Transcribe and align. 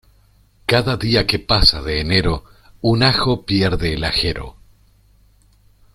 Cada 0.65 0.97
día 0.97 1.27
que 1.27 1.37
pasa 1.37 1.83
de 1.83 2.01
enero, 2.01 2.43
un 2.81 3.03
ajo 3.03 3.45
pierde 3.45 3.93
el 3.93 4.03
ajero. 4.03 4.55